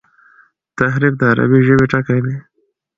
[0.77, 2.35] تحریف د عربي ژبي ټکی دﺉ.